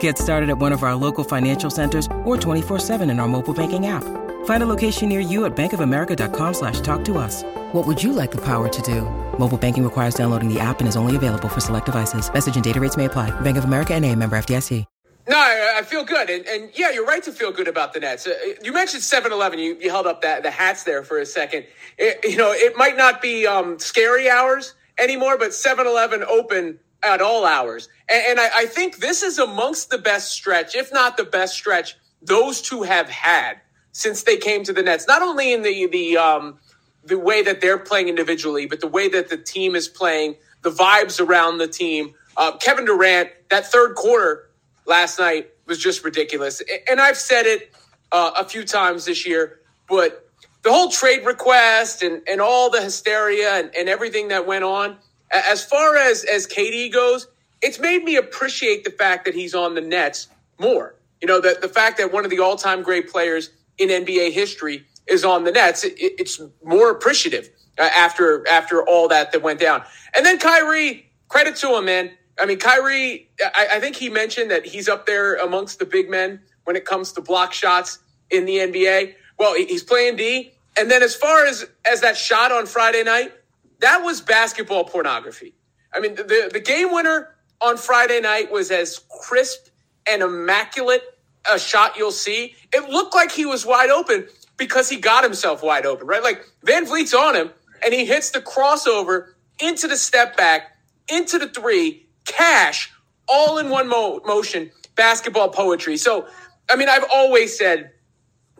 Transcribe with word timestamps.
Get 0.00 0.18
started 0.18 0.50
at 0.50 0.58
one 0.58 0.72
of 0.72 0.82
our 0.82 0.94
local 0.94 1.24
financial 1.24 1.70
centers 1.70 2.06
or 2.24 2.36
24-7 2.36 3.10
in 3.10 3.18
our 3.18 3.28
mobile 3.28 3.54
banking 3.54 3.86
app. 3.86 4.04
Find 4.44 4.62
a 4.62 4.66
location 4.66 5.08
near 5.08 5.20
you 5.20 5.46
at 5.46 5.56
bankofamerica.com 5.56 6.54
slash 6.54 6.80
talk 6.80 7.04
to 7.06 7.16
us. 7.16 7.42
What 7.72 7.86
would 7.86 8.02
you 8.02 8.12
like 8.12 8.30
the 8.30 8.42
power 8.44 8.68
to 8.68 8.82
do? 8.82 9.02
Mobile 9.38 9.56
banking 9.56 9.84
requires 9.84 10.14
downloading 10.14 10.52
the 10.52 10.60
app 10.60 10.80
and 10.80 10.88
is 10.88 10.96
only 10.96 11.16
available 11.16 11.48
for 11.48 11.60
select 11.60 11.86
devices. 11.86 12.30
Message 12.32 12.56
and 12.56 12.64
data 12.64 12.80
rates 12.80 12.96
may 12.98 13.06
apply. 13.06 13.30
Bank 13.40 13.56
of 13.56 13.64
America 13.64 13.94
and 13.94 14.04
a 14.04 14.14
member 14.14 14.36
FDIC. 14.36 14.84
No, 15.28 15.36
I, 15.36 15.74
I 15.78 15.82
feel 15.82 16.02
good. 16.02 16.28
And, 16.28 16.44
and, 16.46 16.70
yeah, 16.74 16.90
you're 16.90 17.06
right 17.06 17.22
to 17.22 17.30
feel 17.30 17.52
good 17.52 17.68
about 17.68 17.92
the 17.92 18.00
Nets. 18.00 18.26
Uh, 18.26 18.34
you 18.62 18.72
mentioned 18.72 19.02
7-Eleven. 19.02 19.60
You, 19.60 19.76
you 19.78 19.88
held 19.88 20.06
up 20.06 20.22
that, 20.22 20.42
the 20.42 20.50
hats 20.50 20.82
there 20.82 21.04
for 21.04 21.18
a 21.18 21.26
second. 21.26 21.66
It, 21.98 22.18
you 22.24 22.36
know, 22.36 22.50
it 22.52 22.76
might 22.76 22.96
not 22.96 23.22
be 23.22 23.46
um, 23.46 23.78
scary 23.78 24.28
hours 24.28 24.74
anymore, 24.98 25.38
but 25.38 25.50
7-Eleven 25.50 26.24
open– 26.24 26.80
at 27.02 27.20
all 27.20 27.44
hours. 27.44 27.88
And, 28.08 28.22
and 28.30 28.40
I, 28.40 28.50
I, 28.60 28.66
think 28.66 28.98
this 28.98 29.22
is 29.22 29.38
amongst 29.38 29.90
the 29.90 29.98
best 29.98 30.32
stretch, 30.32 30.74
if 30.74 30.92
not 30.92 31.16
the 31.16 31.24
best 31.24 31.54
stretch, 31.54 31.96
those 32.22 32.60
two 32.60 32.82
have 32.82 33.08
had 33.08 33.60
since 33.92 34.22
they 34.22 34.36
came 34.36 34.64
to 34.64 34.72
the 34.72 34.82
Nets. 34.82 35.06
Not 35.06 35.22
only 35.22 35.52
in 35.52 35.62
the 35.62 35.86
the 35.86 36.16
um, 36.16 36.58
the 37.04 37.18
way 37.18 37.42
that 37.42 37.60
they're 37.60 37.78
playing 37.78 38.08
individually, 38.08 38.66
but 38.66 38.80
the 38.80 38.88
way 38.88 39.08
that 39.08 39.30
the 39.30 39.36
team 39.36 39.74
is 39.74 39.88
playing, 39.88 40.36
the 40.62 40.70
vibes 40.70 41.20
around 41.20 41.58
the 41.58 41.68
team. 41.68 42.14
Uh, 42.36 42.56
Kevin 42.58 42.84
Durant, 42.84 43.30
that 43.48 43.66
third 43.66 43.94
quarter 43.94 44.50
last 44.86 45.18
night 45.18 45.50
was 45.66 45.78
just 45.78 46.04
ridiculous. 46.04 46.62
And 46.90 47.00
I've 47.00 47.16
said 47.16 47.46
it 47.46 47.74
uh, 48.12 48.32
a 48.38 48.44
few 48.44 48.64
times 48.64 49.06
this 49.06 49.26
year, 49.26 49.60
but 49.88 50.28
the 50.62 50.70
whole 50.70 50.90
trade 50.90 51.24
request 51.24 52.02
and, 52.02 52.22
and 52.28 52.40
all 52.40 52.70
the 52.70 52.82
hysteria 52.82 53.54
and, 53.54 53.74
and 53.74 53.88
everything 53.88 54.28
that 54.28 54.46
went 54.46 54.64
on– 54.64 54.98
as 55.30 55.64
far 55.64 55.96
as 55.96 56.24
as 56.24 56.46
KD 56.46 56.92
goes, 56.92 57.28
it's 57.62 57.78
made 57.78 58.04
me 58.04 58.16
appreciate 58.16 58.84
the 58.84 58.90
fact 58.90 59.24
that 59.24 59.34
he's 59.34 59.54
on 59.54 59.74
the 59.74 59.80
Nets 59.80 60.28
more. 60.58 60.94
You 61.20 61.28
know, 61.28 61.40
the, 61.40 61.58
the 61.60 61.68
fact 61.68 61.98
that 61.98 62.12
one 62.12 62.24
of 62.24 62.30
the 62.30 62.38
all 62.40 62.56
time 62.56 62.82
great 62.82 63.10
players 63.10 63.50
in 63.78 63.88
NBA 63.88 64.32
history 64.32 64.84
is 65.06 65.24
on 65.24 65.44
the 65.44 65.52
Nets, 65.52 65.84
it, 65.84 65.94
it's 65.96 66.40
more 66.64 66.90
appreciative 66.90 67.50
uh, 67.78 67.82
after 67.82 68.46
after 68.48 68.82
all 68.82 69.08
that 69.08 69.32
that 69.32 69.42
went 69.42 69.60
down. 69.60 69.82
And 70.16 70.24
then 70.24 70.38
Kyrie, 70.38 71.10
credit 71.28 71.56
to 71.56 71.76
him, 71.76 71.84
man. 71.84 72.10
I 72.38 72.46
mean, 72.46 72.58
Kyrie, 72.58 73.28
I, 73.54 73.68
I 73.72 73.80
think 73.80 73.96
he 73.96 74.08
mentioned 74.08 74.50
that 74.50 74.64
he's 74.64 74.88
up 74.88 75.04
there 75.04 75.34
amongst 75.36 75.78
the 75.78 75.84
big 75.84 76.08
men 76.08 76.40
when 76.64 76.74
it 76.74 76.84
comes 76.84 77.12
to 77.12 77.20
block 77.20 77.52
shots 77.52 77.98
in 78.30 78.46
the 78.46 78.56
NBA. 78.56 79.14
Well, 79.38 79.54
he's 79.54 79.82
playing 79.82 80.16
D. 80.16 80.52
And 80.78 80.90
then 80.90 81.02
as 81.02 81.14
far 81.14 81.44
as 81.44 81.66
as 81.84 82.00
that 82.00 82.16
shot 82.16 82.52
on 82.52 82.64
Friday 82.66 83.02
night, 83.02 83.32
that 83.80 84.02
was 84.02 84.20
basketball 84.20 84.84
pornography. 84.84 85.54
I 85.92 86.00
mean, 86.00 86.14
the, 86.14 86.50
the 86.52 86.60
game 86.60 86.92
winner 86.92 87.34
on 87.60 87.76
Friday 87.76 88.20
night 88.20 88.50
was 88.50 88.70
as 88.70 89.00
crisp 89.22 89.68
and 90.08 90.22
immaculate 90.22 91.02
a 91.50 91.58
shot 91.58 91.96
you'll 91.96 92.12
see. 92.12 92.54
It 92.72 92.88
looked 92.88 93.14
like 93.14 93.32
he 93.32 93.46
was 93.46 93.66
wide 93.66 93.90
open 93.90 94.28
because 94.56 94.88
he 94.88 94.96
got 94.98 95.24
himself 95.24 95.62
wide 95.62 95.86
open, 95.86 96.06
right? 96.06 96.22
Like 96.22 96.44
VanVleet's 96.66 97.14
on 97.14 97.34
him 97.34 97.50
and 97.84 97.94
he 97.94 98.04
hits 98.04 98.30
the 98.30 98.40
crossover 98.40 99.32
into 99.60 99.88
the 99.88 99.96
step 99.96 100.36
back, 100.36 100.76
into 101.12 101.38
the 101.38 101.48
three, 101.48 102.06
cash, 102.26 102.92
all 103.28 103.58
in 103.58 103.70
one 103.70 103.88
mo- 103.88 104.20
motion, 104.26 104.70
basketball 104.96 105.48
poetry. 105.48 105.96
So, 105.96 106.26
I 106.70 106.76
mean, 106.76 106.88
I've 106.88 107.06
always 107.12 107.56
said 107.56 107.92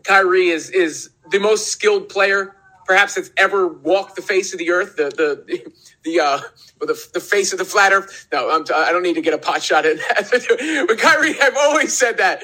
Kyrie 0.05 0.49
is 0.49 0.71
is 0.71 1.11
the 1.31 1.39
most 1.39 1.69
skilled 1.69 2.09
player 2.09 2.57
perhaps 2.91 3.15
that's 3.15 3.31
ever 3.37 3.69
walked 3.69 4.17
the 4.17 4.23
face 4.23 4.53
of 4.53 4.59
the 4.59 4.69
earth, 4.73 4.97
the 4.97 5.11
the 5.11 5.73
the 6.05 6.19
uh, 6.19 6.41
the, 6.81 7.01
the 7.15 7.21
face 7.21 7.53
of 7.53 7.61
the 7.61 7.65
flat 7.65 7.93
earth. 7.93 8.27
No, 8.33 8.51
I'm, 8.51 8.65
I 8.75 8.91
don't 8.91 9.05
need 9.05 9.15
to 9.15 9.21
get 9.21 9.33
a 9.33 9.39
pot 9.39 9.63
shot 9.63 9.87
in 9.87 9.99
that. 9.99 10.85
but 10.89 10.99
Kyrie, 10.99 11.41
I've 11.41 11.57
always 11.57 11.97
said 11.97 12.19
that 12.19 12.43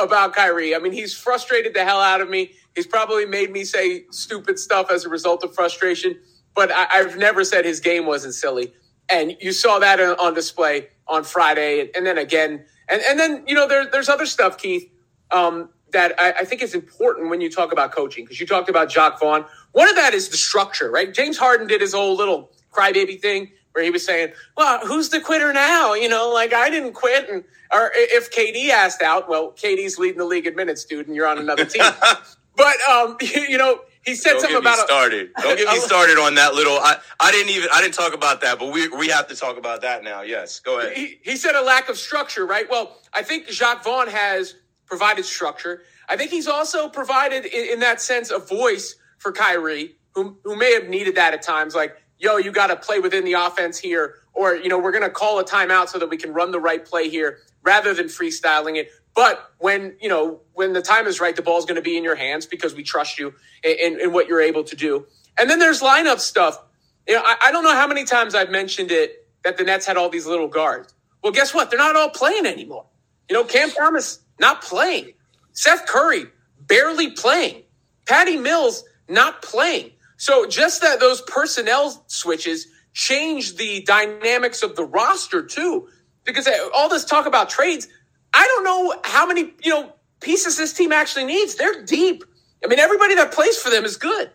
about 0.00 0.34
Kyrie. 0.34 0.74
I 0.74 0.78
mean, 0.78 0.92
he's 0.92 1.14
frustrated 1.14 1.74
the 1.74 1.84
hell 1.84 2.00
out 2.00 2.22
of 2.22 2.30
me. 2.30 2.52
He's 2.74 2.86
probably 2.86 3.26
made 3.26 3.52
me 3.52 3.64
say 3.64 4.06
stupid 4.10 4.58
stuff 4.58 4.90
as 4.90 5.04
a 5.04 5.10
result 5.10 5.44
of 5.44 5.54
frustration. 5.54 6.18
But 6.54 6.72
I, 6.72 6.86
have 6.92 7.18
never 7.18 7.44
said 7.44 7.66
his 7.66 7.80
game 7.80 8.06
wasn't 8.06 8.32
silly, 8.32 8.72
and 9.10 9.36
you 9.40 9.52
saw 9.52 9.78
that 9.78 10.00
on 10.00 10.32
display 10.32 10.88
on 11.06 11.22
Friday, 11.22 11.90
and 11.94 12.06
then 12.06 12.16
again, 12.16 12.64
and 12.88 13.02
and 13.02 13.20
then 13.20 13.44
you 13.46 13.54
know 13.54 13.68
there, 13.68 13.84
there's 13.84 14.08
other 14.08 14.26
stuff, 14.26 14.56
Keith. 14.56 14.90
Um, 15.30 15.68
that 15.92 16.14
I, 16.18 16.32
I, 16.40 16.44
think 16.44 16.62
is 16.62 16.74
important 16.74 17.30
when 17.30 17.40
you 17.40 17.50
talk 17.50 17.72
about 17.72 17.92
coaching 17.92 18.24
because 18.24 18.40
you 18.40 18.46
talked 18.46 18.68
about 18.68 18.88
Jacque 18.88 19.20
Vaughn. 19.20 19.44
One 19.72 19.88
of 19.88 19.96
that 19.96 20.14
is 20.14 20.28
the 20.28 20.36
structure, 20.36 20.90
right? 20.90 21.12
James 21.12 21.38
Harden 21.38 21.66
did 21.66 21.80
his 21.80 21.92
whole 21.92 22.16
little 22.16 22.50
crybaby 22.72 23.20
thing 23.20 23.52
where 23.72 23.84
he 23.84 23.90
was 23.90 24.04
saying, 24.04 24.32
"Well, 24.56 24.86
who's 24.86 25.08
the 25.10 25.20
quitter 25.20 25.52
now?" 25.52 25.94
You 25.94 26.08
know, 26.08 26.30
like 26.30 26.52
I 26.52 26.70
didn't 26.70 26.92
quit, 26.92 27.28
and 27.28 27.44
or 27.72 27.90
if 27.94 28.30
KD 28.30 28.68
asked 28.70 29.02
out, 29.02 29.28
well, 29.28 29.52
KD's 29.52 29.98
leading 29.98 30.18
the 30.18 30.24
league 30.24 30.46
in 30.46 30.54
minutes, 30.54 30.84
dude, 30.84 31.06
and 31.06 31.16
you're 31.16 31.26
on 31.26 31.38
another 31.38 31.64
team. 31.64 31.82
but 32.56 32.76
um, 32.90 33.16
you, 33.20 33.42
you, 33.42 33.58
know, 33.58 33.80
he 34.04 34.14
said 34.14 34.32
Don't 34.32 34.40
something 34.42 34.58
about 34.58 34.78
started. 34.78 35.30
A, 35.36 35.42
Don't 35.42 35.56
get 35.56 35.72
me 35.72 35.80
started 35.80 36.18
on 36.18 36.34
that 36.34 36.54
little. 36.54 36.74
I, 36.74 36.96
I 37.18 37.32
didn't 37.32 37.50
even 37.50 37.68
I 37.72 37.80
didn't 37.80 37.94
talk 37.94 38.14
about 38.14 38.42
that, 38.42 38.58
but 38.58 38.72
we 38.72 38.88
we 38.88 39.08
have 39.08 39.26
to 39.28 39.34
talk 39.34 39.56
about 39.56 39.80
that 39.82 40.04
now. 40.04 40.22
Yes, 40.22 40.60
go 40.60 40.80
ahead. 40.80 40.96
He, 40.96 41.18
he 41.22 41.36
said 41.36 41.54
a 41.54 41.62
lack 41.62 41.88
of 41.88 41.96
structure, 41.96 42.44
right? 42.46 42.68
Well, 42.68 42.98
I 43.14 43.22
think 43.22 43.46
Jacque 43.48 43.82
Vaughn 43.84 44.08
has 44.08 44.56
provided 44.86 45.24
structure. 45.24 45.82
I 46.08 46.16
think 46.16 46.30
he's 46.30 46.48
also 46.48 46.88
provided, 46.88 47.44
in, 47.46 47.74
in 47.74 47.80
that 47.80 48.00
sense, 48.00 48.30
a 48.30 48.38
voice 48.38 48.96
for 49.18 49.32
Kyrie, 49.32 49.96
who, 50.14 50.38
who 50.44 50.56
may 50.56 50.74
have 50.74 50.88
needed 50.88 51.14
that 51.14 51.34
at 51.34 51.42
times. 51.42 51.74
Like, 51.74 51.96
yo, 52.18 52.36
you 52.36 52.52
got 52.52 52.68
to 52.68 52.76
play 52.76 52.98
within 52.98 53.24
the 53.24 53.34
offense 53.34 53.78
here, 53.78 54.16
or, 54.32 54.54
you 54.54 54.68
know, 54.68 54.78
we're 54.78 54.92
going 54.92 55.04
to 55.04 55.10
call 55.10 55.38
a 55.38 55.44
timeout 55.44 55.88
so 55.88 55.98
that 55.98 56.08
we 56.08 56.16
can 56.16 56.32
run 56.32 56.50
the 56.50 56.60
right 56.60 56.84
play 56.84 57.08
here 57.08 57.38
rather 57.62 57.94
than 57.94 58.06
freestyling 58.06 58.76
it. 58.76 58.90
But 59.14 59.52
when, 59.58 59.96
you 60.00 60.08
know, 60.08 60.40
when 60.54 60.72
the 60.72 60.82
time 60.82 61.06
is 61.06 61.20
right, 61.20 61.36
the 61.36 61.42
ball's 61.42 61.66
going 61.66 61.76
to 61.76 61.82
be 61.82 61.96
in 61.96 62.04
your 62.04 62.14
hands 62.14 62.46
because 62.46 62.74
we 62.74 62.82
trust 62.82 63.18
you 63.18 63.34
in, 63.62 63.76
in, 63.78 64.00
in, 64.00 64.12
what 64.12 64.26
you're 64.26 64.40
able 64.40 64.64
to 64.64 64.76
do. 64.76 65.06
And 65.38 65.50
then 65.50 65.58
there's 65.58 65.82
lineup 65.82 66.18
stuff. 66.18 66.62
You 67.06 67.14
know, 67.14 67.22
I, 67.24 67.36
I 67.46 67.52
don't 67.52 67.64
know 67.64 67.74
how 67.74 67.86
many 67.86 68.04
times 68.04 68.34
I've 68.34 68.50
mentioned 68.50 68.90
it 68.90 69.28
that 69.44 69.58
the 69.58 69.64
Nets 69.64 69.86
had 69.86 69.96
all 69.96 70.08
these 70.08 70.26
little 70.26 70.48
guards. 70.48 70.94
Well, 71.22 71.32
guess 71.32 71.52
what? 71.52 71.70
They're 71.70 71.78
not 71.78 71.94
all 71.94 72.10
playing 72.10 72.46
anymore. 72.46 72.86
You 73.28 73.34
know, 73.34 73.44
Cam 73.44 73.70
Thomas 73.70 74.20
not 74.42 74.60
playing. 74.62 75.14
Seth 75.52 75.86
Curry 75.86 76.26
barely 76.60 77.12
playing. 77.12 77.62
Patty 78.06 78.36
Mills 78.36 78.84
not 79.08 79.40
playing. 79.40 79.92
So 80.18 80.46
just 80.46 80.82
that 80.82 81.00
those 81.00 81.22
personnel 81.22 82.04
switches 82.08 82.66
change 82.92 83.56
the 83.56 83.82
dynamics 83.84 84.62
of 84.62 84.76
the 84.76 84.84
roster 84.84 85.42
too. 85.42 85.88
Because 86.24 86.48
all 86.74 86.88
this 86.90 87.04
talk 87.04 87.26
about 87.26 87.48
trades, 87.48 87.88
I 88.34 88.46
don't 88.46 88.64
know 88.64 89.00
how 89.04 89.26
many, 89.26 89.52
you 89.62 89.70
know, 89.70 89.92
pieces 90.20 90.56
this 90.56 90.72
team 90.72 90.92
actually 90.92 91.24
needs. 91.24 91.54
They're 91.56 91.84
deep. 91.84 92.24
I 92.64 92.68
mean, 92.68 92.78
everybody 92.78 93.14
that 93.16 93.32
plays 93.32 93.56
for 93.56 93.70
them 93.70 93.84
is 93.84 93.96
good. 93.96 94.30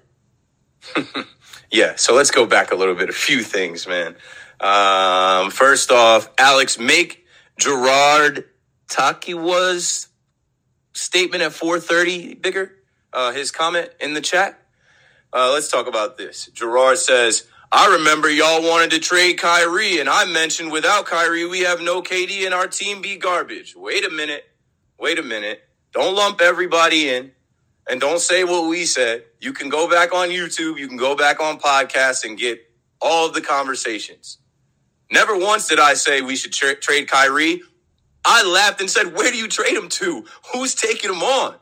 yeah, 1.72 1.96
so 1.96 2.14
let's 2.14 2.32
go 2.32 2.46
back 2.46 2.72
a 2.72 2.76
little 2.76 2.96
bit. 2.96 3.10
A 3.10 3.14
few 3.14 3.42
things, 3.42 3.88
man. 3.88 4.16
Um, 4.60 5.52
first 5.52 5.92
off, 5.92 6.30
Alex, 6.38 6.80
make 6.80 7.26
Gerard 7.58 8.46
Takiwa's 8.90 10.08
statement 10.94 11.44
at 11.44 11.54
4:30 11.54 12.36
bigger. 12.42 12.74
Uh, 13.14 13.32
his 13.32 13.52
comment 13.52 13.92
in 14.00 14.14
the 14.14 14.22
chat. 14.22 14.60
Uh, 15.34 15.52
let's 15.54 15.70
talk 15.70 15.88
about 15.88 16.18
this. 16.18 16.48
Gerard 16.54 16.98
says, 17.00 17.46
"I 17.72 17.88
remember 17.88 18.30
y'all 18.30 18.64
wanted 18.64 18.92
to 18.92 19.00
trade 19.00 19.36
Kyrie, 19.40 20.00
and 20.00 20.10
I 20.10 20.26
mentioned 20.26 20.72
without 20.72 21.06
Kyrie, 21.06 21.46
we 21.46 21.62
have 21.62 21.82
no 21.82 22.02
KD, 22.02 22.46
and 22.46 22.54
our 22.54 22.68
team 22.68 23.02
be 23.02 23.18
garbage." 23.18 23.76
Wait 23.76 24.06
a 24.06 24.10
minute. 24.10 24.46
Wait 25.00 25.20
a 25.20 25.24
minute. 25.24 25.64
Don't 25.94 26.16
lump 26.16 26.42
everybody 26.42 27.10
in, 27.10 27.32
and 27.90 28.02
don't 28.02 28.20
say 28.22 28.44
what 28.44 28.68
we 28.70 28.86
said. 28.86 29.26
You 29.40 29.54
can 29.54 29.70
go 29.70 29.90
back 29.90 30.14
on 30.14 30.30
YouTube. 30.30 30.80
You 30.80 30.88
can 30.88 30.98
go 30.98 31.16
back 31.16 31.40
on 31.42 31.60
podcasts 31.60 32.26
and 32.26 32.38
get 32.38 32.62
all 33.02 33.28
of 33.28 33.34
the 33.34 33.42
conversations. 33.42 34.40
Never 35.12 35.38
once 35.38 35.68
did 35.68 35.80
I 35.80 35.96
say 35.96 36.22
we 36.22 36.36
should 36.36 36.54
tra- 36.54 36.76
trade 36.76 37.08
Kyrie. 37.10 37.62
I 38.28 38.44
laughed 38.44 38.82
and 38.82 38.92
said, 38.92 39.16
Where 39.16 39.32
do 39.32 39.38
you 39.38 39.50
trade 39.50 39.76
him 39.76 39.90
to? 39.90 40.26
Who's 40.54 40.76
taking 40.76 41.12
him 41.12 41.24
on? 41.24 41.56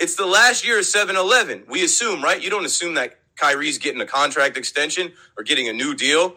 It's 0.00 0.16
the 0.16 0.26
last 0.26 0.66
year 0.66 0.78
of 0.78 0.86
7 0.86 1.16
Eleven. 1.16 1.64
We 1.68 1.84
assume, 1.84 2.22
right? 2.22 2.42
You 2.42 2.50
don't 2.50 2.66
assume 2.66 2.94
that 2.94 3.18
Kyrie's 3.36 3.78
getting 3.78 4.00
a 4.00 4.06
contract 4.06 4.56
extension 4.56 5.12
or 5.38 5.44
getting 5.44 5.68
a 5.68 5.74
new 5.74 5.94
deal. 5.94 6.36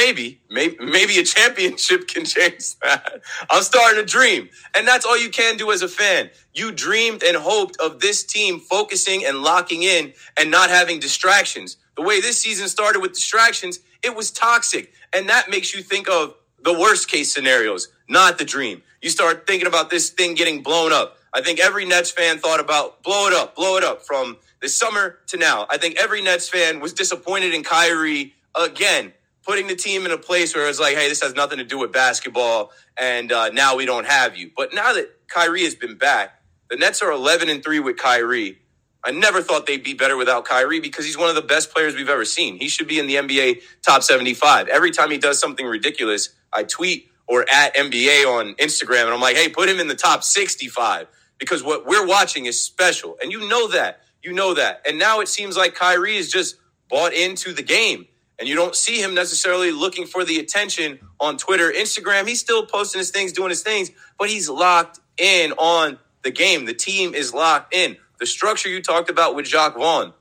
Maybe, 0.00 0.40
maybe, 0.48 0.76
maybe 0.80 1.18
a 1.18 1.24
championship 1.24 2.08
can 2.12 2.24
change 2.24 2.78
that. 2.80 3.20
I'm 3.50 3.62
starting 3.62 4.00
to 4.00 4.06
dream. 4.06 4.48
And 4.74 4.88
that's 4.88 5.04
all 5.04 5.18
you 5.20 5.28
can 5.28 5.58
do 5.58 5.72
as 5.72 5.82
a 5.82 5.88
fan. 5.88 6.30
You 6.54 6.72
dreamed 6.72 7.22
and 7.22 7.36
hoped 7.36 7.78
of 7.82 8.00
this 8.00 8.24
team 8.24 8.60
focusing 8.60 9.26
and 9.26 9.42
locking 9.42 9.82
in 9.82 10.14
and 10.38 10.50
not 10.50 10.70
having 10.70 11.00
distractions. 11.00 11.76
The 11.96 12.02
way 12.02 12.22
this 12.22 12.40
season 12.40 12.68
started 12.68 13.00
with 13.02 13.12
distractions, 13.12 13.80
it 14.02 14.16
was 14.16 14.30
toxic. 14.30 14.94
And 15.12 15.28
that 15.28 15.50
makes 15.50 15.74
you 15.74 15.82
think 15.82 16.08
of 16.08 16.34
the 16.64 16.72
worst 16.72 17.10
case 17.10 17.30
scenarios, 17.30 17.88
not 18.08 18.38
the 18.38 18.46
dream. 18.46 18.82
You 19.02 19.10
start 19.10 19.46
thinking 19.46 19.68
about 19.68 19.90
this 19.90 20.08
thing 20.08 20.34
getting 20.34 20.62
blown 20.62 20.94
up. 20.94 21.18
I 21.34 21.42
think 21.42 21.60
every 21.60 21.84
Nets 21.84 22.10
fan 22.10 22.38
thought 22.38 22.60
about 22.60 23.02
blow 23.02 23.26
it 23.26 23.34
up, 23.34 23.54
blow 23.54 23.76
it 23.76 23.84
up 23.84 24.06
from 24.06 24.38
this 24.62 24.78
summer 24.78 25.18
to 25.26 25.36
now. 25.36 25.66
I 25.68 25.76
think 25.76 25.98
every 26.02 26.22
Nets 26.22 26.48
fan 26.48 26.80
was 26.80 26.94
disappointed 26.94 27.52
in 27.52 27.64
Kyrie 27.64 28.32
again 28.56 29.12
putting 29.44 29.66
the 29.66 29.76
team 29.76 30.04
in 30.04 30.12
a 30.12 30.18
place 30.18 30.54
where 30.54 30.68
it's 30.68 30.80
like, 30.80 30.96
hey, 30.96 31.08
this 31.08 31.22
has 31.22 31.34
nothing 31.34 31.58
to 31.58 31.64
do 31.64 31.78
with 31.78 31.92
basketball, 31.92 32.72
and 32.96 33.32
uh, 33.32 33.50
now 33.50 33.76
we 33.76 33.86
don't 33.86 34.06
have 34.06 34.36
you. 34.36 34.50
But 34.56 34.74
now 34.74 34.92
that 34.92 35.28
Kyrie 35.28 35.64
has 35.64 35.74
been 35.74 35.96
back, 35.96 36.40
the 36.68 36.76
Nets 36.76 37.02
are 37.02 37.10
11 37.10 37.48
and 37.48 37.62
three 37.62 37.80
with 37.80 37.96
Kyrie. 37.96 38.58
I 39.02 39.12
never 39.12 39.40
thought 39.40 39.66
they'd 39.66 39.82
be 39.82 39.94
better 39.94 40.16
without 40.16 40.44
Kyrie 40.44 40.80
because 40.80 41.06
he's 41.06 41.16
one 41.16 41.30
of 41.30 41.34
the 41.34 41.42
best 41.42 41.72
players 41.72 41.94
we've 41.94 42.08
ever 42.08 42.24
seen. 42.24 42.58
He 42.58 42.68
should 42.68 42.86
be 42.86 42.98
in 42.98 43.06
the 43.06 43.14
NBA 43.14 43.62
top 43.82 44.02
75. 44.02 44.68
Every 44.68 44.90
time 44.90 45.10
he 45.10 45.18
does 45.18 45.40
something 45.40 45.64
ridiculous, 45.66 46.30
I 46.52 46.64
tweet 46.64 47.08
or 47.26 47.46
at 47.50 47.74
NBA 47.76 48.26
on 48.26 48.54
Instagram, 48.56 49.04
and 49.04 49.14
I'm 49.14 49.20
like, 49.20 49.36
hey, 49.36 49.48
put 49.48 49.68
him 49.68 49.78
in 49.80 49.88
the 49.88 49.94
top 49.94 50.22
65 50.22 51.06
because 51.38 51.62
what 51.62 51.86
we're 51.86 52.06
watching 52.06 52.46
is 52.46 52.62
special. 52.62 53.16
And 53.22 53.32
you 53.32 53.48
know 53.48 53.68
that. 53.68 54.00
You 54.22 54.32
know 54.32 54.54
that. 54.54 54.82
And 54.86 54.98
now 54.98 55.20
it 55.20 55.28
seems 55.28 55.56
like 55.56 55.74
Kyrie 55.74 56.16
is 56.16 56.30
just 56.30 56.56
bought 56.88 57.14
into 57.14 57.52
the 57.52 57.62
game 57.62 58.06
and 58.40 58.48
you 58.48 58.56
don't 58.56 58.74
see 58.74 59.00
him 59.00 59.14
necessarily 59.14 59.70
looking 59.70 60.06
for 60.06 60.24
the 60.24 60.38
attention 60.38 60.98
on 61.20 61.36
Twitter, 61.36 61.70
Instagram. 61.70 62.26
He's 62.26 62.40
still 62.40 62.64
posting 62.66 62.98
his 62.98 63.10
things, 63.10 63.32
doing 63.32 63.50
his 63.50 63.62
things, 63.62 63.90
but 64.18 64.30
he's 64.30 64.48
locked 64.48 64.98
in 65.18 65.52
on 65.52 65.98
the 66.22 66.30
game. 66.30 66.64
The 66.64 66.74
team 66.74 67.14
is 67.14 67.34
locked 67.34 67.74
in. 67.74 67.98
The 68.18 68.26
structure 68.26 68.68
you 68.70 68.82
talked 68.82 69.10
about 69.10 69.34
with 69.34 69.44
Jacque 69.46 69.76
Vaughn, 69.76 70.14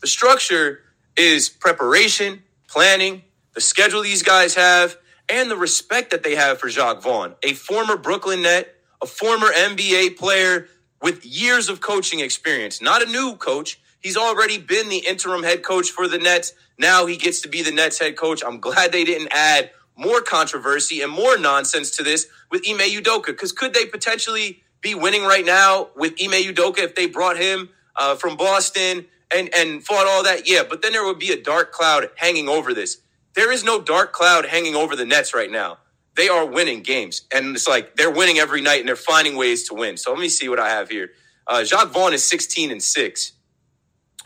the 0.00 0.08
structure 0.08 0.80
is 1.16 1.48
preparation, 1.48 2.42
planning, 2.68 3.22
the 3.54 3.60
schedule 3.60 4.02
these 4.02 4.22
guys 4.22 4.54
have, 4.56 4.96
and 5.28 5.50
the 5.50 5.56
respect 5.56 6.10
that 6.10 6.24
they 6.24 6.34
have 6.34 6.58
for 6.58 6.68
Jacque 6.68 7.02
Vaughn, 7.02 7.34
a 7.42 7.54
former 7.54 7.96
Brooklyn 7.96 8.42
Net, 8.42 8.74
a 9.00 9.06
former 9.06 9.46
NBA 9.46 10.16
player 10.16 10.68
with 11.00 11.24
years 11.24 11.68
of 11.68 11.80
coaching 11.80 12.20
experience, 12.20 12.82
not 12.82 13.02
a 13.02 13.06
new 13.06 13.36
coach. 13.36 13.80
He's 14.00 14.16
already 14.16 14.58
been 14.58 14.88
the 14.88 15.04
interim 15.06 15.42
head 15.42 15.62
coach 15.62 15.90
for 15.90 16.08
the 16.08 16.18
Nets. 16.18 16.52
Now 16.78 17.06
he 17.06 17.16
gets 17.16 17.40
to 17.42 17.48
be 17.48 17.62
the 17.62 17.72
Nets 17.72 17.98
head 17.98 18.16
coach. 18.16 18.42
I'm 18.44 18.60
glad 18.60 18.92
they 18.92 19.04
didn't 19.04 19.28
add 19.32 19.70
more 19.96 20.22
controversy 20.22 21.02
and 21.02 21.12
more 21.12 21.36
nonsense 21.38 21.90
to 21.98 22.02
this 22.02 22.26
with 22.50 22.62
Ime 22.68 22.78
Udoka. 22.78 23.26
Because 23.26 23.52
could 23.52 23.74
they 23.74 23.86
potentially 23.86 24.62
be 24.80 24.94
winning 24.94 25.24
right 25.24 25.44
now 25.44 25.90
with 25.96 26.14
Ime 26.22 26.42
Udoka 26.52 26.78
if 26.78 26.94
they 26.94 27.06
brought 27.06 27.36
him 27.36 27.68
uh, 27.96 28.16
from 28.16 28.36
Boston 28.36 29.06
and, 29.34 29.54
and 29.54 29.84
fought 29.84 30.06
all 30.06 30.24
that? 30.24 30.48
Yeah, 30.48 30.62
but 30.68 30.80
then 30.80 30.92
there 30.92 31.04
would 31.04 31.18
be 31.18 31.32
a 31.32 31.40
dark 31.40 31.72
cloud 31.72 32.08
hanging 32.16 32.48
over 32.48 32.72
this. 32.72 32.98
There 33.34 33.52
is 33.52 33.62
no 33.62 33.80
dark 33.80 34.12
cloud 34.12 34.46
hanging 34.46 34.74
over 34.74 34.96
the 34.96 35.04
Nets 35.04 35.34
right 35.34 35.50
now. 35.50 35.78
They 36.16 36.28
are 36.28 36.46
winning 36.46 36.82
games. 36.82 37.22
And 37.32 37.54
it's 37.54 37.68
like 37.68 37.96
they're 37.96 38.10
winning 38.10 38.38
every 38.38 38.62
night 38.62 38.80
and 38.80 38.88
they're 38.88 38.96
finding 38.96 39.36
ways 39.36 39.68
to 39.68 39.74
win. 39.74 39.98
So 39.98 40.10
let 40.10 40.20
me 40.20 40.28
see 40.30 40.48
what 40.48 40.58
I 40.58 40.70
have 40.70 40.88
here. 40.88 41.10
Uh, 41.46 41.64
Jacque 41.64 41.88
Vaughn 41.88 42.14
is 42.14 42.24
16 42.24 42.70
and 42.70 42.82
6. 42.82 43.32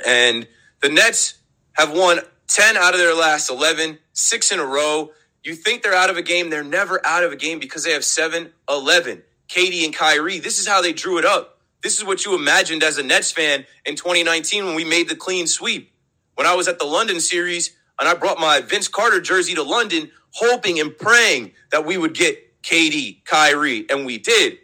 And 0.05 0.47
the 0.83 0.89
Nets 0.89 1.35
have 1.73 1.93
won 1.93 2.21
10 2.49 2.77
out 2.77 2.95
of 2.95 3.01
their 3.01 3.15
last 3.15 3.51
11, 3.51 3.99
six 4.13 4.53
in 4.53 4.59
a 4.61 4.65
row. 4.65 5.11
You 5.43 5.55
think 5.55 5.83
they're 5.83 5.95
out 5.95 6.11
of 6.11 6.17
a 6.17 6.23
game. 6.23 6.51
They're 6.51 6.65
never 6.65 7.05
out 7.07 7.25
of 7.25 7.33
a 7.33 7.37
game 7.37 7.59
because 7.59 7.85
they 7.85 7.93
have 7.93 8.05
7 8.05 8.53
11. 8.69 9.23
KD 9.49 9.85
and 9.85 9.95
Kyrie, 9.95 10.39
this 10.39 10.59
is 10.59 10.67
how 10.67 10.81
they 10.81 10.93
drew 10.93 11.19
it 11.19 11.25
up. 11.25 11.59
This 11.83 11.99
is 11.99 12.05
what 12.05 12.25
you 12.25 12.35
imagined 12.35 12.83
as 12.83 12.97
a 12.97 13.03
Nets 13.03 13.31
fan 13.31 13.67
in 13.85 13.95
2019 13.95 14.65
when 14.65 14.75
we 14.75 14.85
made 14.85 15.09
the 15.09 15.17
clean 15.17 15.47
sweep. 15.47 15.93
When 16.35 16.47
I 16.47 16.55
was 16.55 16.67
at 16.67 16.79
the 16.79 16.87
London 16.87 17.21
series 17.21 17.77
and 18.01 18.09
I 18.09 18.15
brought 18.15 18.41
my 18.41 18.61
Vince 18.61 18.89
Carter 18.89 19.21
jersey 19.21 19.55
to 19.55 19.63
London, 19.63 20.11
hoping 20.33 20.81
and 20.81 20.97
praying 20.97 21.53
that 21.71 21.85
we 21.85 21.99
would 21.99 22.15
get 22.15 22.63
KD, 22.63 23.25
Kyrie, 23.25 23.87
and 23.91 24.07
we 24.07 24.19
did. 24.19 24.59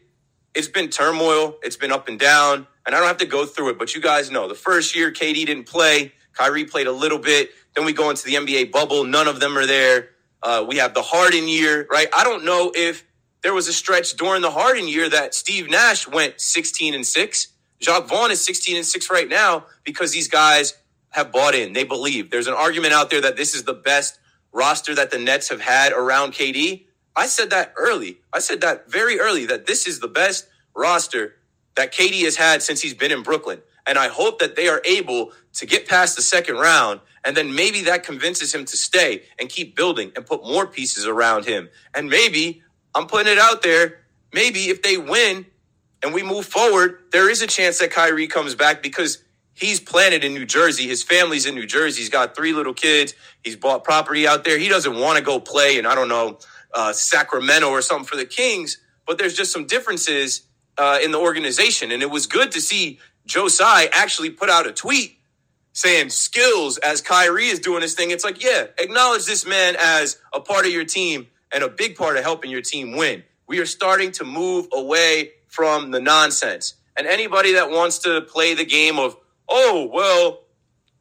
It's 0.55 0.69
been 0.69 0.89
turmoil, 0.89 1.57
it's 1.63 1.77
been 1.77 1.93
up 1.93 2.09
and 2.09 2.19
down 2.19 2.67
and 2.91 2.97
I 2.97 2.99
don't 2.99 3.07
have 3.07 3.19
to 3.19 3.27
go 3.27 3.47
through 3.47 3.69
it, 3.69 3.79
but 3.79 3.95
you 3.95 4.01
guys 4.01 4.33
know 4.33 4.49
the 4.49 4.57
first 4.57 4.97
year 4.97 5.13
KD 5.13 5.47
didn't 5.47 5.67
play, 5.67 6.13
Kyrie 6.33 6.65
played 6.65 6.89
a 6.89 6.93
little 6.93 7.21
bit. 7.21 7.51
Then 7.77 7.85
we 7.85 7.93
go 7.93 8.11
into 8.11 8.25
the 8.25 8.35
NBA 8.35 8.73
bubble, 8.73 9.05
none 9.05 9.29
of 9.29 9.39
them 9.39 9.57
are 9.57 9.65
there. 9.65 10.09
Uh, 10.43 10.65
we 10.67 10.79
have 10.79 10.93
the 10.93 11.03
Harden 11.03 11.47
year, 11.47 11.87
right? 11.89 12.09
I 12.13 12.25
don't 12.25 12.45
know 12.45 12.73
if 12.75 13.05
there 13.45 13.55
was 13.55 13.69
a 13.69 13.73
stretch 13.73 14.17
during 14.17 14.43
the 14.43 14.51
Harden 14.51 14.89
year 14.89 15.09
that 15.09 15.37
Steve 15.37 15.71
Nash 15.71 16.09
went 16.09 16.41
16 16.41 16.93
and 16.93 17.07
6. 17.07 17.47
Jacque 17.79 18.09
Vaughn 18.09 18.33
is 18.33 18.45
16 18.45 18.79
and 18.79 18.85
6 18.85 19.09
right 19.09 19.29
now 19.29 19.67
because 19.85 20.11
these 20.11 20.27
guys 20.27 20.75
have 21.11 21.31
bought 21.31 21.55
in. 21.55 21.73
They 21.73 21.85
believe. 21.85 22.33
There's 22.33 22.49
an 22.49 22.55
argument 22.55 22.93
out 22.93 23.09
there 23.09 23.21
that 23.21 23.37
this 23.37 23.55
is 23.55 23.63
the 23.63 23.75
best 23.75 24.19
roster 24.53 24.97
that 24.97 25.13
the 25.13 25.19
Nets 25.19 25.49
have 25.51 25.61
had 25.61 25.93
around 25.93 26.33
KD. 26.33 26.87
I 27.15 27.29
said 27.29 27.51
that 27.51 27.73
early. 27.77 28.19
I 28.33 28.41
said 28.41 28.61
that 28.63 28.91
very 28.91 29.21
early 29.21 29.47
that 29.47 29.67
this 29.67 29.87
is 29.87 30.01
the 30.01 30.09
best 30.09 30.49
roster 30.75 31.37
that 31.77 31.93
KD 31.93 32.25
has 32.25 32.37
had 32.37 32.63
since 32.63 32.81
he's 32.81 32.95
been 32.95 33.13
in 33.13 33.23
Brooklyn. 33.23 33.61
And 33.87 33.99
I 33.99 34.09
hope 34.09 34.39
that 34.41 34.57
they 34.57 34.69
are 34.69 34.83
able 34.85 35.33
to 35.55 35.67
get 35.67 35.89
past 35.89 36.17
the 36.17 36.23
second 36.23 36.57
round. 36.57 37.01
And 37.25 37.37
then 37.37 37.55
maybe 37.55 37.83
that 37.83 38.05
convinces 38.05 38.55
him 38.55 38.65
to 38.67 38.77
stay 38.77 39.23
and 39.39 39.49
keep 39.49 39.77
building 39.77 40.13
and 40.17 40.25
put 40.25 40.43
more 40.45 40.67
pieces 40.67 41.07
around 41.07 41.45
him. 41.47 41.69
And 41.95 42.09
maybe, 42.09 42.63
I'm 42.95 43.07
putting 43.07 43.33
it 43.33 43.39
out 43.39 43.63
there, 43.63 44.01
maybe 44.33 44.69
if 44.69 44.83
they 44.83 44.97
win 44.97 45.47
and 46.03 46.15
we 46.15 46.23
move 46.23 46.47
forward, 46.47 46.99
there 47.13 47.31
is 47.31 47.43
a 47.43 47.47
chance 47.47 47.79
that 47.79 47.91
Kyrie 47.91 48.27
comes 48.27 48.55
back 48.55 48.83
because 48.83 49.23
he's 49.55 49.81
planted 49.81 50.25
in 50.25 50.35
New 50.35 50.47
Jersey. 50.47 50.87
His 50.87 51.03
family's 51.03 51.47
in 51.47 51.55
New 51.55 51.67
Jersey. 51.67 52.01
He's 52.01 52.09
got 52.11 52.35
three 52.35 52.53
little 52.53 52.75
kids. 52.75 53.15
He's 53.45 53.57
bought 53.57 53.85
property 53.85 54.27
out 54.27 54.45
there. 54.45 54.59
He 54.59 54.69
doesn't 54.69 54.99
want 54.99 55.19
to 55.19 55.25
go 55.25 55.41
play 55.41 55.79
in, 55.79 55.87
I 55.87 55.95
don't 55.95 56.09
know, 56.09 56.39
uh, 56.73 56.93
Sacramento 56.93 57.69
or 57.69 57.83
something 57.83 58.07
for 58.07 58.17
the 58.17 58.25
Kings. 58.25 58.79
But 59.07 59.19
there's 59.19 59.35
just 59.35 59.53
some 59.53 59.67
differences 59.67 60.43
uh, 60.79 60.99
in 61.03 61.13
the 61.13 61.19
organization. 61.19 61.91
And 61.93 62.03
it 62.03 62.11
was 62.11 62.27
good 62.27 62.53
to 62.53 62.61
see 62.61 62.99
Joe 63.27 63.49
Tsai 63.49 63.89
actually 63.93 64.31
put 64.31 64.51
out 64.51 64.67
a 64.67 64.73
tweet 64.73 65.19
saying 65.73 66.11
skills 66.11 66.79
as 66.79 67.01
Kyrie 67.01 67.47
is 67.47 67.61
doing 67.61 67.81
this 67.81 67.95
thing. 67.95 68.11
It's 68.11 68.25
like, 68.25 68.43
yeah, 68.43 68.67
acknowledge 68.79 69.27
this 69.27 69.47
man 69.47 69.77
as 69.79 70.19
a 70.33 70.41
part 70.41 70.67
of 70.67 70.73
your 70.73 70.85
team 70.85 71.29
and 71.53 71.63
a 71.63 71.69
big 71.69 71.97
part 71.97 72.17
of 72.17 72.23
helping 72.25 72.51
your 72.51 72.63
team 72.63 72.97
win. 72.97 73.23
We 73.47 73.61
are 73.61 73.67
starting 73.67 74.13
to 74.13 74.25
move 74.25 74.69
away 74.73 75.33
from 75.49 75.91
the 75.91 76.01
nonsense. 76.01 76.75
And 76.97 77.07
anybody 77.07 77.55
that 77.55 77.71
wants 77.71 78.01
to 78.01 78.21
play 78.23 78.55
the 78.55 78.65
game 78.65 78.99
of, 78.99 79.17
oh, 79.49 79.89
well, 79.93 80.41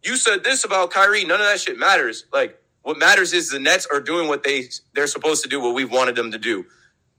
you 0.03 0.15
said 0.15 0.43
this 0.43 0.63
about 0.63 0.91
Kyrie, 0.91 1.25
none 1.25 1.41
of 1.41 1.47
that 1.47 1.59
shit 1.59 1.77
matters. 1.77 2.25
Like, 2.31 2.59
what 2.83 2.97
matters 2.97 3.33
is 3.33 3.49
the 3.49 3.59
Nets 3.59 3.87
are 3.91 3.99
doing 3.99 4.27
what 4.27 4.43
they 4.43 4.69
they're 4.93 5.07
supposed 5.07 5.43
to 5.43 5.49
do, 5.49 5.59
what 5.61 5.75
we've 5.75 5.91
wanted 5.91 6.15
them 6.15 6.31
to 6.31 6.37
do. 6.37 6.65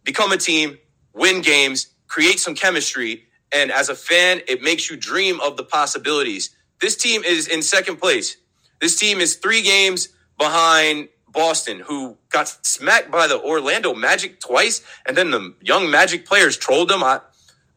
Become 0.04 0.32
a 0.32 0.38
team, 0.38 0.78
win 1.12 1.42
games, 1.42 1.88
create 2.10 2.40
some 2.40 2.54
chemistry. 2.54 3.24
And 3.52 3.70
as 3.70 3.88
a 3.88 3.94
fan, 3.94 4.42
it 4.48 4.60
makes 4.60 4.90
you 4.90 4.96
dream 4.96 5.40
of 5.40 5.56
the 5.56 5.64
possibilities. 5.64 6.50
This 6.80 6.96
team 6.96 7.22
is 7.24 7.46
in 7.48 7.62
second 7.62 7.96
place. 7.96 8.36
This 8.80 8.98
team 8.98 9.20
is 9.20 9.36
three 9.36 9.62
games 9.62 10.08
behind 10.36 11.08
Boston, 11.28 11.80
who 11.80 12.16
got 12.30 12.48
smacked 12.66 13.10
by 13.10 13.28
the 13.28 13.40
Orlando 13.40 13.94
Magic 13.94 14.40
twice, 14.40 14.82
and 15.06 15.16
then 15.16 15.30
the 15.30 15.54
young 15.60 15.90
Magic 15.90 16.26
players 16.26 16.56
trolled 16.56 16.88
them. 16.88 17.04
I, 17.04 17.20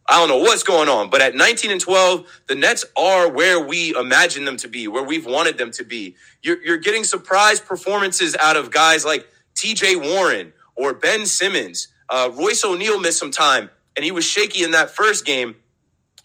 I 0.08 0.18
don't 0.18 0.28
know 0.28 0.38
what's 0.38 0.64
going 0.64 0.88
on, 0.88 1.10
but 1.10 1.20
at 1.22 1.36
19 1.36 1.70
and 1.70 1.80
12, 1.80 2.42
the 2.48 2.56
Nets 2.56 2.84
are 2.96 3.30
where 3.30 3.60
we 3.60 3.94
imagine 3.94 4.44
them 4.44 4.56
to 4.58 4.68
be, 4.68 4.88
where 4.88 5.04
we've 5.04 5.26
wanted 5.26 5.58
them 5.58 5.70
to 5.72 5.84
be. 5.84 6.16
You're, 6.42 6.62
you're 6.64 6.78
getting 6.78 7.04
surprise 7.04 7.60
performances 7.60 8.36
out 8.40 8.56
of 8.56 8.72
guys 8.72 9.04
like 9.04 9.28
TJ 9.54 10.02
Warren 10.02 10.52
or 10.74 10.94
Ben 10.94 11.26
Simmons. 11.26 11.88
Uh, 12.08 12.30
Royce 12.34 12.64
O'Neale 12.64 13.00
missed 13.00 13.18
some 13.18 13.30
time 13.30 13.70
and 13.96 14.04
he 14.04 14.12
was 14.12 14.24
shaky 14.24 14.64
in 14.64 14.72
that 14.72 14.90
first 14.90 15.24
game. 15.24 15.56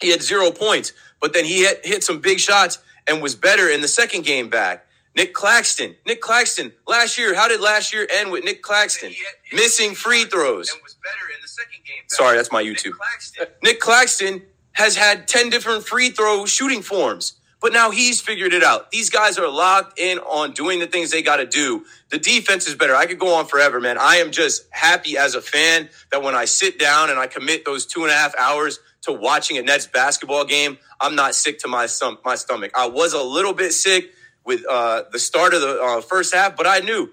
He 0.00 0.10
had 0.10 0.22
zero 0.22 0.50
points, 0.50 0.92
but 1.20 1.32
then 1.32 1.44
he 1.44 1.62
hit, 1.62 1.84
hit 1.84 2.04
some 2.04 2.20
big 2.20 2.38
shots 2.40 2.78
and 3.06 3.22
was 3.22 3.34
better 3.34 3.68
in 3.68 3.80
the 3.80 3.88
second 3.88 4.24
game 4.24 4.48
back. 4.48 4.86
Nick 5.16 5.34
Claxton. 5.34 5.96
Nick 6.06 6.20
Claxton. 6.20 6.72
Last 6.86 7.18
year, 7.18 7.34
how 7.34 7.48
did 7.48 7.60
last 7.60 7.92
year 7.92 8.06
end 8.10 8.30
with 8.30 8.44
Nick 8.44 8.62
Claxton? 8.62 9.12
Missing 9.52 9.94
free 9.94 10.24
throws. 10.24 10.70
Sorry, 12.08 12.36
that's 12.36 12.52
my 12.52 12.62
YouTube. 12.62 12.84
Nick 12.84 12.94
Claxton. 12.94 13.46
Nick 13.62 13.80
Claxton 13.80 14.42
has 14.72 14.96
had 14.96 15.26
10 15.28 15.50
different 15.50 15.84
free 15.84 16.10
throw 16.10 16.46
shooting 16.46 16.82
forms, 16.82 17.34
but 17.60 17.72
now 17.72 17.90
he's 17.90 18.20
figured 18.20 18.54
it 18.54 18.62
out. 18.62 18.90
These 18.90 19.10
guys 19.10 19.38
are 19.38 19.48
locked 19.48 19.98
in 19.98 20.18
on 20.18 20.52
doing 20.52 20.78
the 20.80 20.86
things 20.86 21.10
they 21.10 21.22
got 21.22 21.36
to 21.36 21.46
do. 21.46 21.84
The 22.10 22.18
defense 22.18 22.66
is 22.68 22.74
better. 22.74 22.94
I 22.96 23.06
could 23.06 23.18
go 23.18 23.34
on 23.36 23.46
forever, 23.46 23.80
man. 23.80 23.98
I 23.98 24.16
am 24.16 24.30
just 24.32 24.66
happy 24.70 25.18
as 25.18 25.34
a 25.34 25.42
fan 25.42 25.90
that 26.12 26.22
when 26.22 26.34
I 26.34 26.46
sit 26.46 26.78
down 26.78 27.10
and 27.10 27.18
I 27.18 27.26
commit 27.26 27.64
those 27.64 27.86
two 27.86 28.02
and 28.02 28.10
a 28.10 28.14
half 28.14 28.34
hours 28.36 28.80
to 29.02 29.12
watching 29.12 29.58
a 29.58 29.62
Nets 29.62 29.86
basketball 29.86 30.44
game, 30.44 30.78
I'm 31.00 31.14
not 31.14 31.34
sick 31.34 31.60
to 31.60 31.68
my, 31.68 31.86
stom- 31.86 32.18
my 32.24 32.36
stomach. 32.36 32.72
I 32.76 32.88
was 32.88 33.12
a 33.14 33.22
little 33.22 33.54
bit 33.54 33.72
sick 33.72 34.10
with 34.44 34.64
uh, 34.68 35.04
the 35.12 35.18
start 35.18 35.54
of 35.54 35.60
the 35.60 35.80
uh, 35.82 36.00
first 36.02 36.34
half, 36.34 36.56
but 36.56 36.66
I 36.66 36.80
knew 36.80 37.10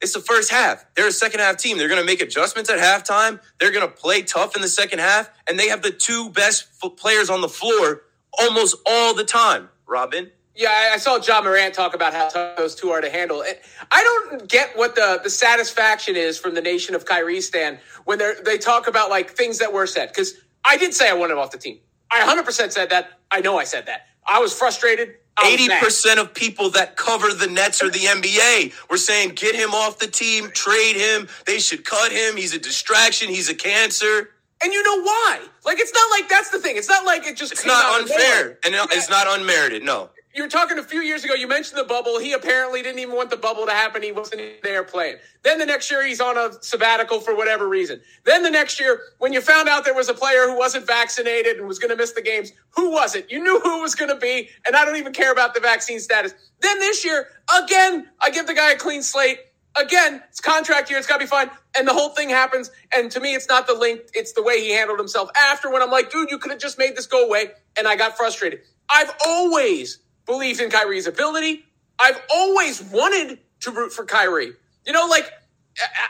it's 0.00 0.12
the 0.14 0.20
first 0.20 0.50
half. 0.50 0.84
They're 0.94 1.08
a 1.08 1.12
second 1.12 1.40
half 1.40 1.56
team. 1.56 1.78
They're 1.78 1.88
going 1.88 2.00
to 2.00 2.06
make 2.06 2.20
adjustments 2.20 2.70
at 2.70 2.78
halftime. 2.78 3.40
They're 3.58 3.72
going 3.72 3.88
to 3.88 3.94
play 3.94 4.22
tough 4.22 4.56
in 4.56 4.62
the 4.62 4.68
second 4.68 5.00
half, 5.00 5.30
and 5.48 5.58
they 5.58 5.68
have 5.68 5.82
the 5.82 5.90
two 5.90 6.30
best 6.30 6.68
f- 6.84 6.96
players 6.96 7.30
on 7.30 7.40
the 7.40 7.48
floor 7.48 8.02
almost 8.40 8.76
all 8.86 9.14
the 9.14 9.24
time. 9.24 9.68
Robin. 9.86 10.30
Yeah, 10.54 10.90
I 10.92 10.96
saw 10.96 11.18
Ja 11.18 11.42
Morant 11.42 11.74
talk 11.74 11.94
about 11.94 12.14
how 12.14 12.28
tough 12.28 12.56
those 12.56 12.74
two 12.74 12.90
are 12.90 13.02
to 13.02 13.10
handle. 13.10 13.44
I 13.90 14.02
don't 14.02 14.48
get 14.48 14.74
what 14.74 14.94
the, 14.94 15.20
the 15.22 15.28
satisfaction 15.28 16.16
is 16.16 16.38
from 16.38 16.54
the 16.54 16.62
nation 16.62 16.94
of 16.94 17.04
Kyrie 17.04 17.42
stand 17.42 17.78
when 18.04 18.18
they 18.18 18.32
they 18.42 18.56
talk 18.56 18.88
about 18.88 19.10
like 19.10 19.30
things 19.30 19.58
that 19.58 19.72
were 19.72 19.86
said. 19.86 20.08
Because 20.08 20.34
I 20.64 20.78
did 20.78 20.94
say 20.94 21.10
I 21.10 21.12
wanted 21.12 21.34
him 21.34 21.40
off 21.40 21.50
the 21.50 21.58
team. 21.58 21.78
I 22.10 22.20
100% 22.20 22.72
said 22.72 22.88
that. 22.88 23.20
I 23.30 23.40
know 23.40 23.58
I 23.58 23.64
said 23.64 23.84
that. 23.86 24.06
I 24.26 24.40
was 24.40 24.56
frustrated. 24.56 25.16
Eighty 25.44 25.68
percent 25.68 26.18
of 26.18 26.32
people 26.32 26.70
that 26.70 26.96
cover 26.96 27.30
the 27.34 27.46
Nets 27.46 27.82
or 27.82 27.90
the 27.90 27.98
NBA 27.98 28.72
were 28.88 28.96
saying, 28.96 29.34
"Get 29.34 29.54
him 29.54 29.74
off 29.74 29.98
the 29.98 30.06
team, 30.06 30.50
trade 30.50 30.96
him. 30.96 31.28
They 31.44 31.58
should 31.58 31.84
cut 31.84 32.10
him. 32.10 32.38
He's 32.38 32.54
a 32.54 32.58
distraction. 32.58 33.28
He's 33.28 33.50
a 33.50 33.54
cancer." 33.54 34.30
And 34.62 34.72
you 34.72 34.82
know 34.82 35.02
why? 35.02 35.40
Like, 35.64 35.78
it's 35.78 35.92
not 35.92 36.10
like 36.10 36.28
that's 36.28 36.50
the 36.50 36.58
thing. 36.58 36.76
It's 36.76 36.88
not 36.88 37.04
like 37.04 37.26
it 37.26 37.36
just. 37.36 37.52
It's 37.52 37.66
not 37.66 38.00
unfair, 38.00 38.58
and 38.64 38.74
it's 38.74 39.10
not 39.10 39.26
unmerited. 39.28 39.82
No 39.82 40.10
you 40.36 40.42
were 40.42 40.48
talking 40.50 40.78
a 40.78 40.82
few 40.82 41.00
years 41.00 41.24
ago. 41.24 41.32
You 41.32 41.48
mentioned 41.48 41.78
the 41.78 41.84
bubble. 41.84 42.20
He 42.20 42.34
apparently 42.34 42.82
didn't 42.82 42.98
even 42.98 43.16
want 43.16 43.30
the 43.30 43.38
bubble 43.38 43.64
to 43.64 43.72
happen. 43.72 44.02
He 44.02 44.12
wasn't 44.12 44.42
there 44.62 44.84
playing. 44.84 45.16
Then 45.42 45.58
the 45.58 45.64
next 45.64 45.90
year, 45.90 46.04
he's 46.04 46.20
on 46.20 46.36
a 46.36 46.52
sabbatical 46.60 47.20
for 47.20 47.34
whatever 47.34 47.66
reason. 47.66 48.02
Then 48.24 48.42
the 48.42 48.50
next 48.50 48.78
year, 48.78 49.00
when 49.16 49.32
you 49.32 49.40
found 49.40 49.66
out 49.66 49.86
there 49.86 49.94
was 49.94 50.10
a 50.10 50.14
player 50.14 50.46
who 50.46 50.56
wasn't 50.56 50.86
vaccinated 50.86 51.56
and 51.56 51.66
was 51.66 51.78
going 51.78 51.88
to 51.88 51.96
miss 51.96 52.12
the 52.12 52.20
games, 52.20 52.52
who 52.68 52.90
was 52.90 53.14
it? 53.14 53.30
You 53.30 53.42
knew 53.42 53.58
who 53.60 53.78
it 53.78 53.82
was 53.82 53.94
going 53.94 54.10
to 54.10 54.20
be, 54.20 54.50
and 54.66 54.76
I 54.76 54.84
don't 54.84 54.96
even 54.96 55.14
care 55.14 55.32
about 55.32 55.54
the 55.54 55.60
vaccine 55.60 56.00
status. 56.00 56.34
Then 56.60 56.78
this 56.80 57.02
year, 57.02 57.28
again, 57.62 58.06
I 58.20 58.28
give 58.28 58.46
the 58.46 58.54
guy 58.54 58.72
a 58.72 58.76
clean 58.76 59.02
slate. 59.02 59.38
Again, 59.80 60.22
it's 60.28 60.40
contract 60.40 60.90
year. 60.90 60.98
It's 60.98 61.08
got 61.08 61.16
to 61.18 61.24
be 61.24 61.28
fine. 61.28 61.50
And 61.78 61.86
the 61.88 61.92
whole 61.92 62.10
thing 62.10 62.30
happens. 62.30 62.70
And 62.94 63.10
to 63.12 63.20
me, 63.20 63.34
it's 63.34 63.48
not 63.48 63.66
the 63.66 63.74
link. 63.74 64.02
It's 64.14 64.32
the 64.32 64.42
way 64.42 64.60
he 64.60 64.72
handled 64.72 64.98
himself 64.98 65.30
after 65.36 65.70
when 65.70 65.82
I'm 65.82 65.90
like, 65.90 66.10
dude, 66.10 66.30
you 66.30 66.38
could 66.38 66.52
have 66.52 66.60
just 66.60 66.78
made 66.78 66.96
this 66.96 67.06
go 67.06 67.26
away. 67.26 67.50
And 67.78 67.88
I 67.88 67.96
got 67.96 68.16
frustrated. 68.16 68.60
I've 68.88 69.12
always 69.26 69.98
believed 70.26 70.60
in 70.60 70.70
Kyrie's 70.70 71.06
ability. 71.06 71.64
I've 71.98 72.20
always 72.32 72.82
wanted 72.82 73.38
to 73.60 73.70
root 73.70 73.92
for 73.92 74.04
Kyrie. 74.04 74.52
You 74.86 74.92
know, 74.92 75.06
like 75.08 75.30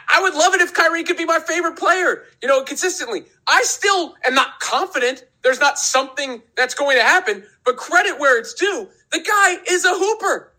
I 0.08 0.23
would 0.23 0.35
love 0.35 0.54
it 0.54 0.61
if 0.61 0.75
Kyrie 0.75 1.04
could 1.04 1.16
be 1.16 1.25
my 1.25 1.40
favorite 1.40 1.76
player, 1.76 2.25
you 2.42 2.49
know, 2.49 2.62
consistently. 2.62 3.25
I 3.49 3.62
still 3.64 4.14
am 4.25 4.35
not 4.35 4.61
confident 4.61 5.25
there's 5.42 5.61
not 5.61 5.78
something 5.78 6.42
that's 6.56 6.75
going 6.75 6.96
to 6.99 7.02
happen, 7.04 7.44
but 7.64 7.76
credit 7.76 8.18
where 8.18 8.38
it's 8.38 8.54
due. 8.54 8.88
The 9.12 9.20
guy 9.20 9.58
is 9.68 9.85
a 9.85 9.94
hooper. 9.94 10.52